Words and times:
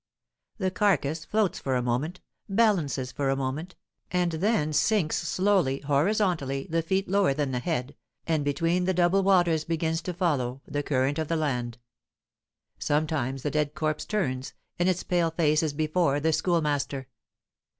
The 0.57 0.71
carcass 0.71 1.25
floats 1.25 1.59
for 1.59 1.75
a 1.75 1.81
moment, 1.83 2.21
balances 2.49 3.11
for 3.11 3.29
a 3.29 3.35
moment, 3.35 3.75
and 4.09 4.31
then 4.31 4.73
sinks 4.73 5.17
slowly, 5.17 5.81
horizontally, 5.81 6.65
the 6.71 6.81
feet 6.81 7.07
lower 7.07 7.35
than 7.35 7.51
the 7.51 7.59
head, 7.59 7.95
and 8.25 8.43
between 8.43 8.85
the 8.85 8.95
double 8.95 9.21
waters 9.21 9.63
begins 9.63 10.01
to 10.01 10.13
follow 10.15 10.63
the 10.65 10.81
current 10.81 11.19
of 11.19 11.27
the 11.27 11.35
land. 11.35 11.77
Sometimes 12.79 13.43
the 13.43 13.51
dead 13.51 13.75
corpse 13.75 14.03
turns, 14.05 14.53
and 14.79 14.89
its 14.89 15.03
pale 15.03 15.29
face 15.29 15.61
is 15.61 15.71
before 15.71 16.19
the 16.19 16.33
Schoolmaster. 16.33 17.07